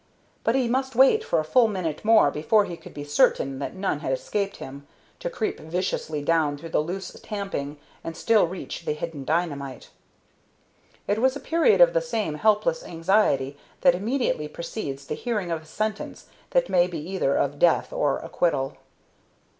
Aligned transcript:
But 0.43 0.55
he 0.55 0.67
must 0.67 0.95
wait 0.95 1.23
for 1.23 1.39
a 1.39 1.43
full 1.43 1.67
minute 1.67 2.03
more 2.03 2.31
before 2.31 2.65
he 2.65 2.75
could 2.75 2.91
be 2.95 3.03
certain 3.03 3.59
that 3.59 3.75
none 3.75 3.99
had 3.99 4.11
escaped 4.11 4.57
him, 4.57 4.87
to 5.19 5.29
creep 5.29 5.59
viciously 5.59 6.23
down 6.23 6.57
through 6.57 6.69
the 6.69 6.79
loose 6.79 7.11
tamping 7.21 7.77
and 8.03 8.17
still 8.17 8.47
reach 8.47 8.85
the 8.85 8.93
hidden 8.93 9.23
dynamite. 9.25 9.91
It 11.07 11.19
was 11.19 11.35
a 11.35 11.39
period 11.39 11.81
of 11.81 11.93
the 11.93 12.01
same 12.01 12.33
helpless 12.33 12.83
anxiety 12.83 13.57
that 13.81 13.93
immediately 13.93 14.47
precedes 14.47 15.05
the 15.05 15.13
hearing 15.13 15.51
of 15.51 15.61
a 15.61 15.65
sentence 15.65 16.25
that 16.49 16.67
may 16.67 16.87
be 16.87 16.97
either 17.07 17.35
one 17.35 17.43
of 17.43 17.59
death 17.59 17.93
or 17.93 18.17
acquittal. 18.17 18.77